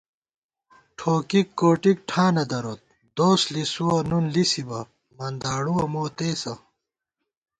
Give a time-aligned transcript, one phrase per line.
[0.97, 2.81] ٹھوکِک کوٹِک ٹھانہ دروت،
[3.17, 4.79] دوس لِسُوَہ نُون لِسِبہ،
[5.17, 6.53] منداڑُوَہ موتېسہ